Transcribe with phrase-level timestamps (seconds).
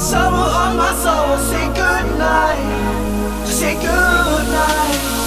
[0.00, 3.46] Someone on my soul, say goodnight.
[3.46, 5.19] Say goodnight.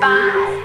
[0.00, 0.57] 八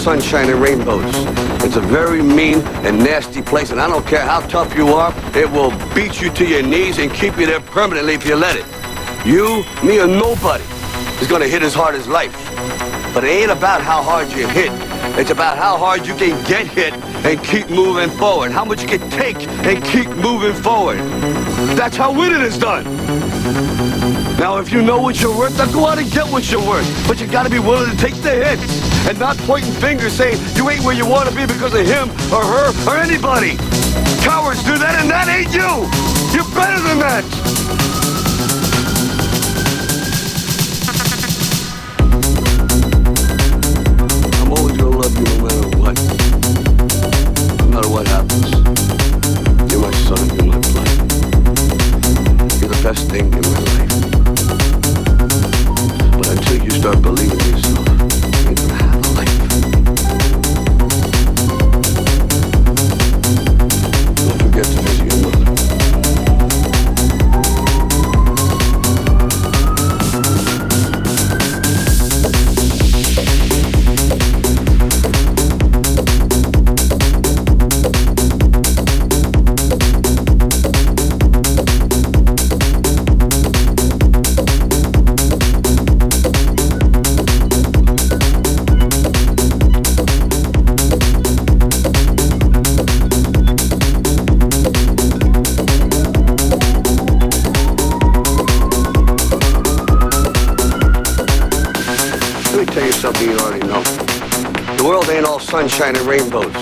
[0.00, 1.04] sunshine and rainbows.
[1.62, 5.12] It's a very mean and nasty place, and I don't care how tough you are,
[5.36, 8.56] it will beat you to your knees and keep you there permanently if you let
[8.56, 8.64] it.
[9.26, 10.64] You, me, or nobody
[11.20, 12.34] is gonna hit as hard as life.
[13.12, 14.72] But it ain't about how hard you hit.
[15.18, 16.94] It's about how hard you can get hit
[17.26, 18.52] and keep moving forward.
[18.52, 20.98] How much you can take and keep moving forward.
[21.76, 22.84] That's how winning is done.
[24.38, 26.88] Now, if you know what you're worth, then go out and get what you're worth.
[27.06, 28.69] But you gotta be willing to take the hits
[29.10, 32.08] and not pointing fingers saying you ain't where you want to be because of him
[32.32, 33.56] or her or anybody.
[34.22, 35.90] Cowards do that, and that ain't you.
[36.32, 37.89] You're better than that.
[105.68, 106.54] Sunshine and rainbows.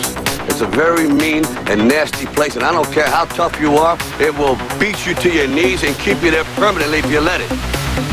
[0.50, 3.96] It's a very mean and nasty place, and I don't care how tough you are,
[4.18, 7.40] it will beat you to your knees and keep you there permanently if you let
[7.40, 7.48] it.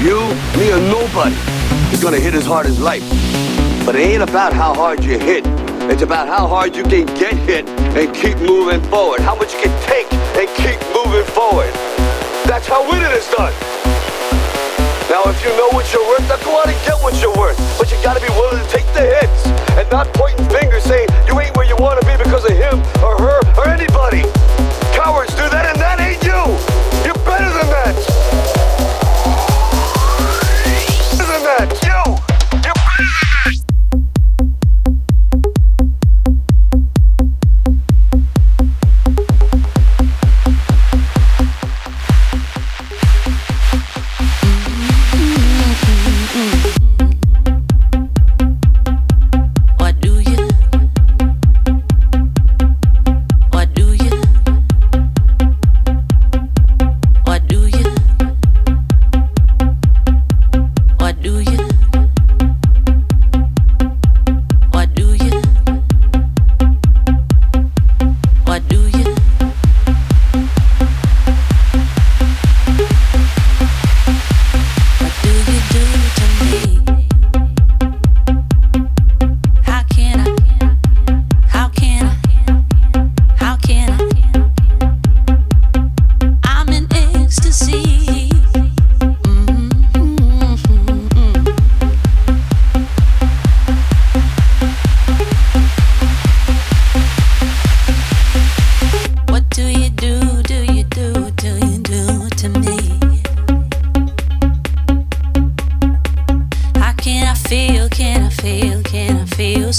[0.05, 0.21] You,
[0.59, 1.33] me, or nobody
[1.91, 3.01] is gonna hit as hard as life.
[3.83, 5.43] But it ain't about how hard you hit.
[5.89, 7.67] It's about how hard you can get hit
[7.97, 9.21] and keep moving forward.
[9.21, 10.05] How much you can take
[10.37, 11.73] and keep moving forward.
[12.45, 13.53] That's how winning is done.
[15.09, 17.57] Now, if you know what you're worth, then go out and get what you're worth.
[17.79, 21.39] But you gotta be willing to take the hits and not pointing fingers saying you
[21.39, 24.23] ain't where you wanna be because of him or her or anybody.
[24.95, 25.74] Cowards do that,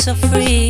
[0.06, 0.65] so free.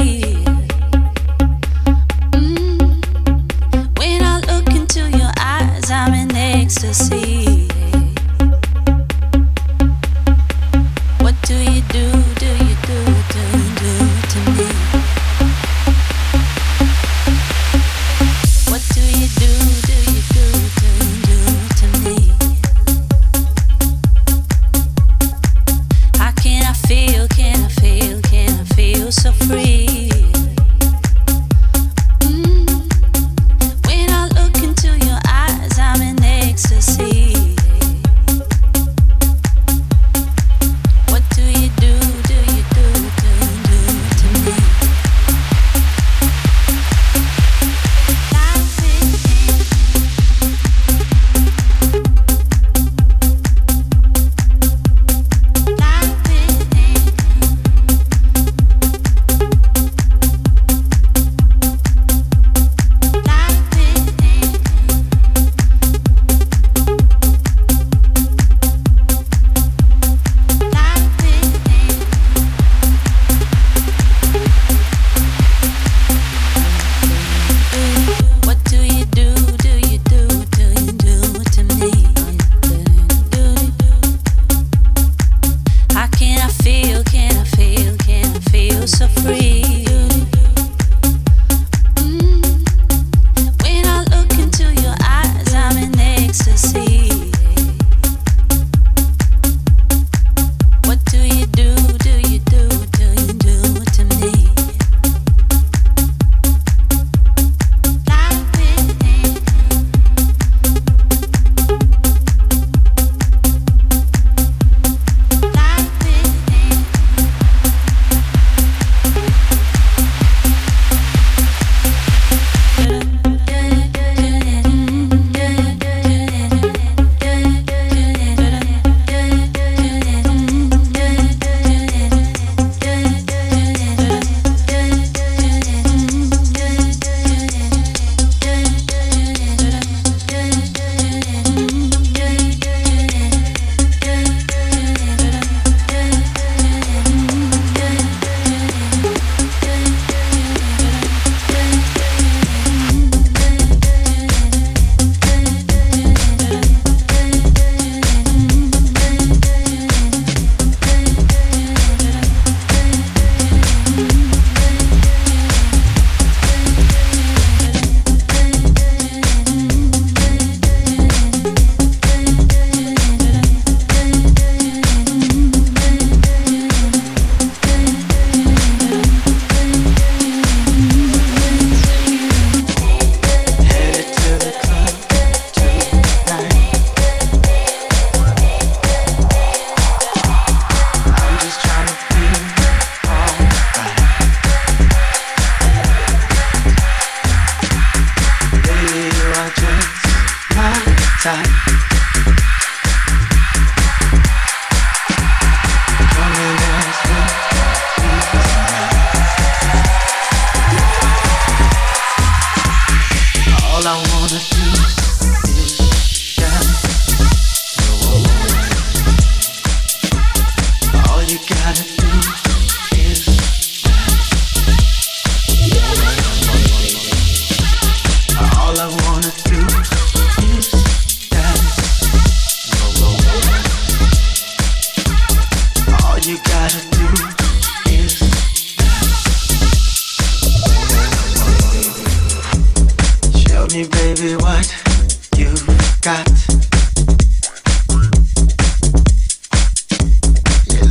[246.06, 246.14] You're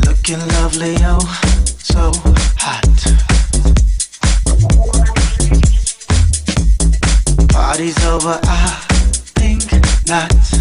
[0.04, 1.20] looking lovely, oh,
[1.78, 2.12] so
[2.58, 2.84] hot.
[7.48, 8.84] Party's over, I
[9.36, 9.72] think
[10.06, 10.55] not.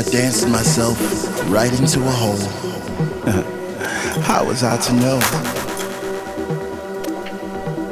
[0.00, 0.96] I danced myself
[1.50, 2.38] right into a hole.
[4.22, 5.20] How was I to know?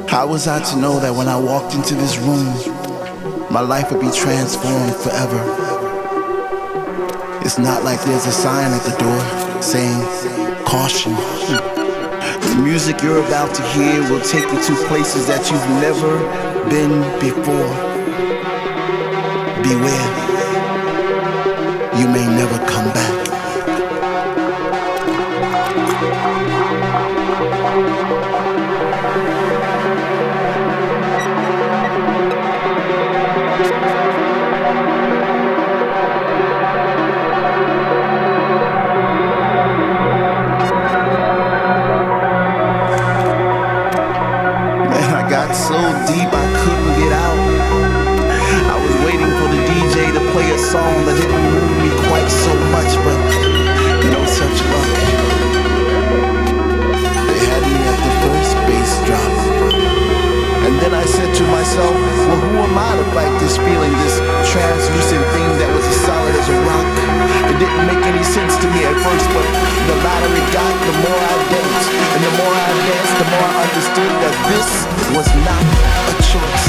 [0.07, 2.47] How was I to know that when I walked into this room,
[3.53, 5.37] my life would be transformed forever?
[7.45, 10.01] It's not like there's a sign at the door saying,
[10.65, 11.13] caution.
[11.13, 16.17] The music you're about to hear will take you to places that you've never
[16.71, 17.69] been before.
[19.61, 20.38] Beware,
[21.99, 23.18] you may never come back.
[61.39, 61.95] To myself,
[62.27, 64.19] well, who am I to fight this feeling, this
[64.51, 66.83] translucent thing that was as solid as a rock?
[67.47, 69.47] It didn't make any sense to me at first, but
[69.87, 71.89] the louder it got, the more I danced.
[71.95, 74.69] And the more I danced, the more I understood that this
[75.15, 75.63] was not
[76.11, 76.67] a choice.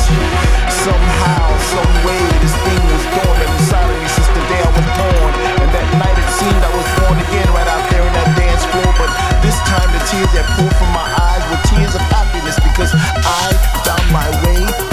[0.86, 4.86] Somehow, some way, this thing was dormant inside of me since the day I was
[5.02, 5.32] born.
[5.66, 7.99] And that night it seemed I was born again right out there
[8.68, 9.10] But
[9.42, 13.48] this time the tears that poured from my eyes were tears of happiness because I
[13.84, 14.89] found my way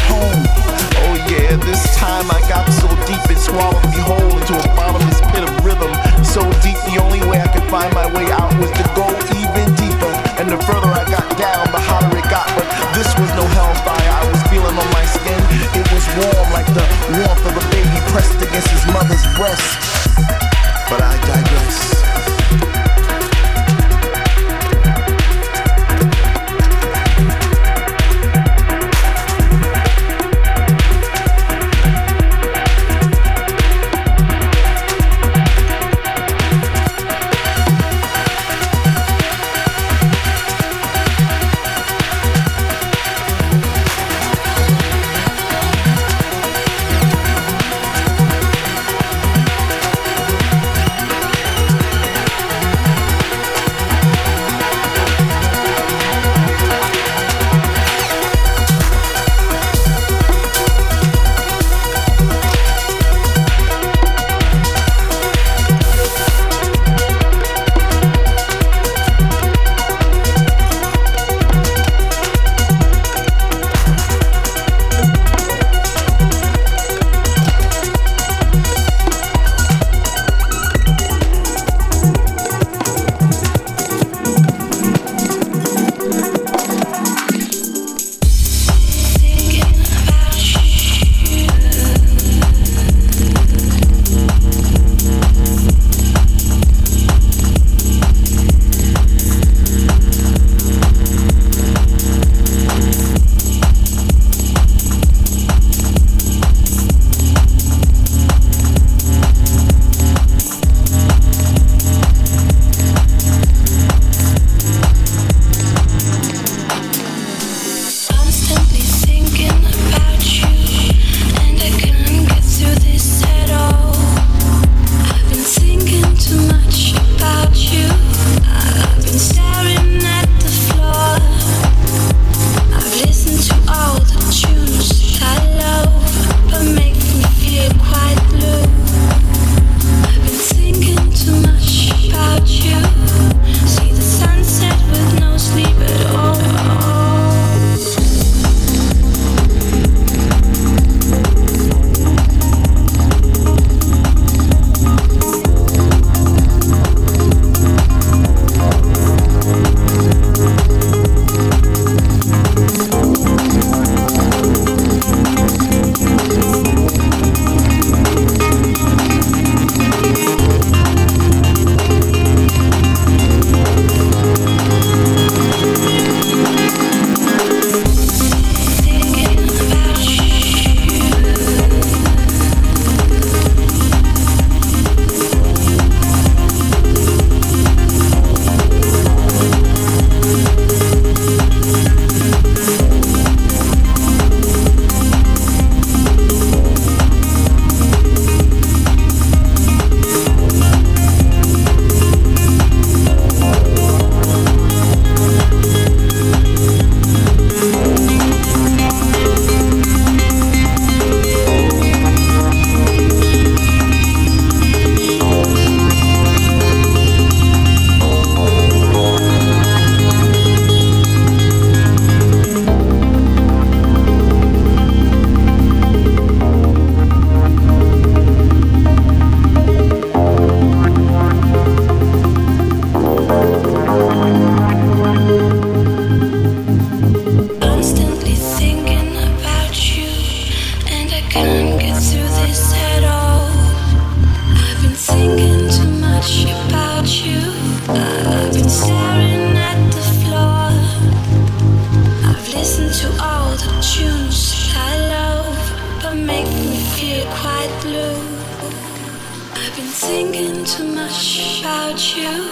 [259.78, 262.49] been thinking too much about you.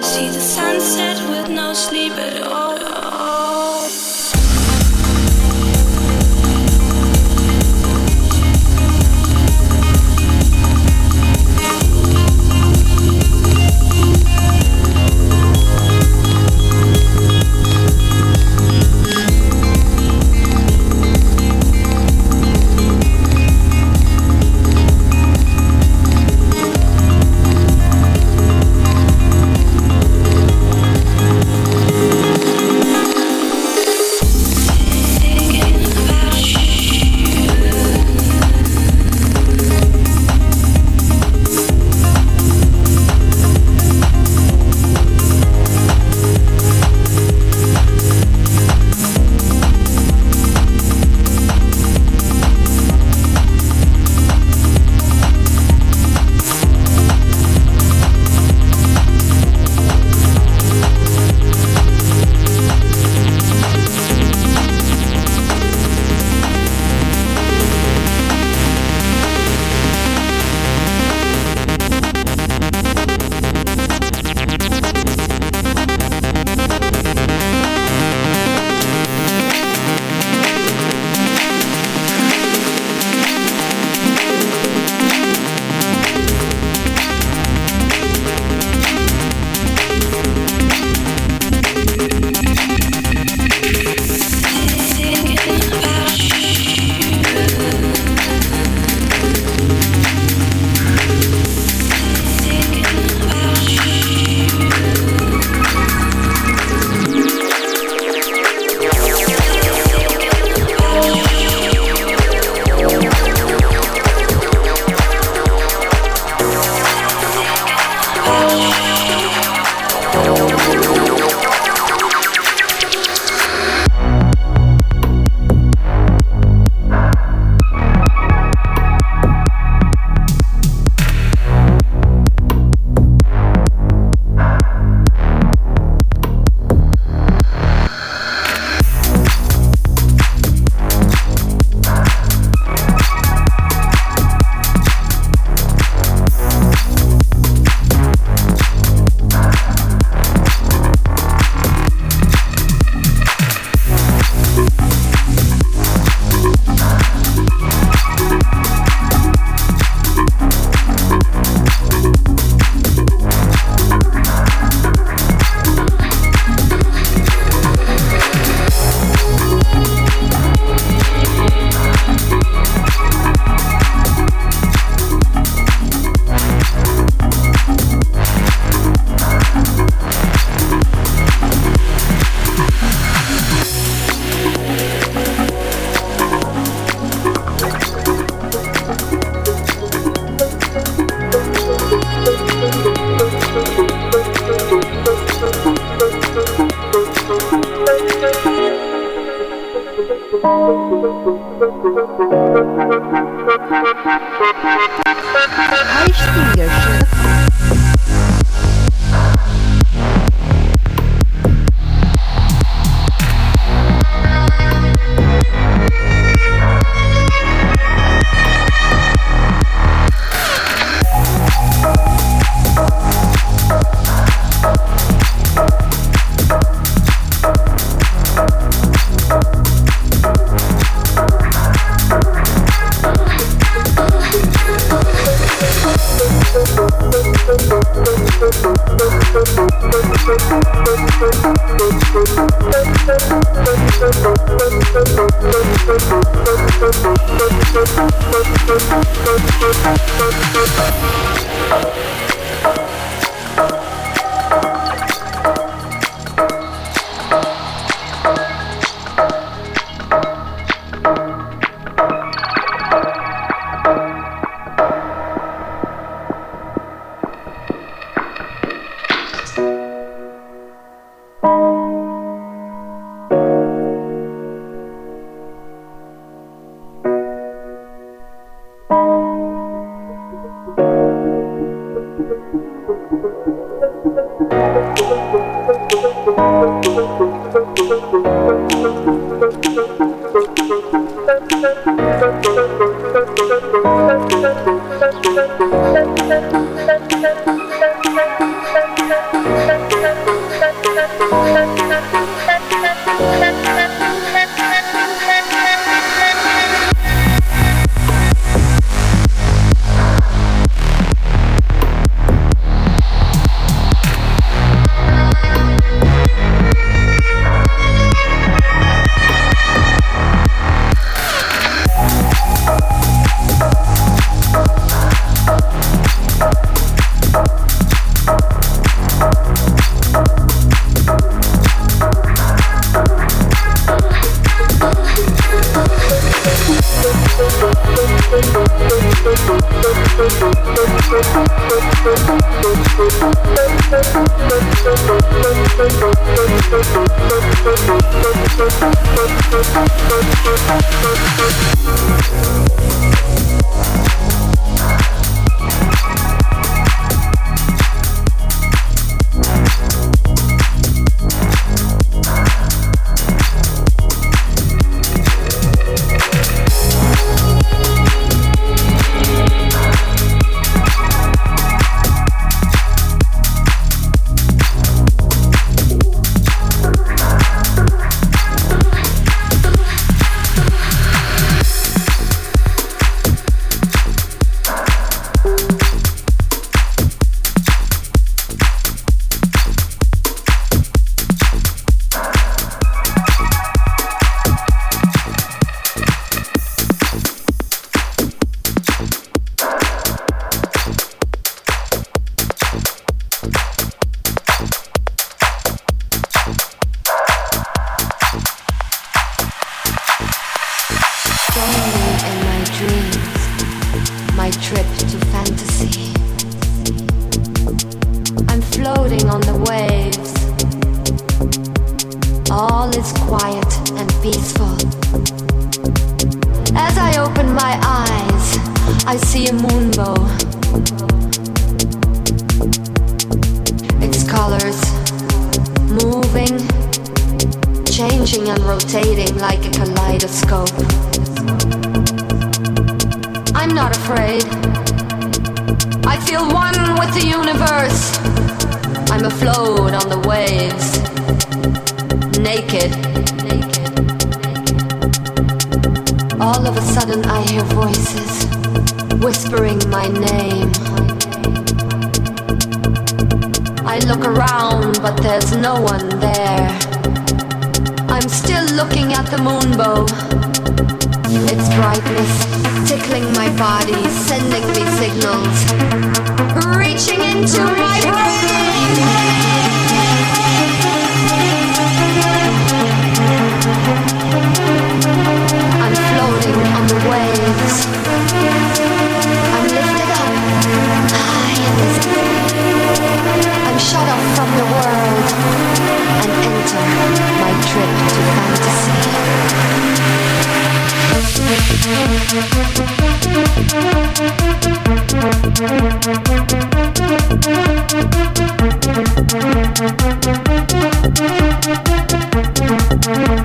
[0.00, 3.81] See the sunset with no sleep at all.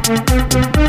[0.07, 0.86] Música